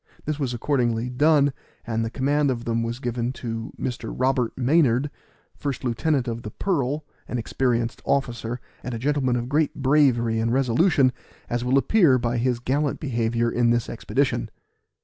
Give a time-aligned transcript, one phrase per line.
[0.25, 1.53] This was accordingly done,
[1.85, 4.11] and the command of them given to Mr.
[4.11, 5.11] Robert Maynard,
[5.55, 10.51] first lieutenant of the Pearl, an experienced officer, and a gentleman of great bravery and
[10.51, 11.13] resolution,
[11.51, 14.49] as will appear by his gallant behavior in this expedition.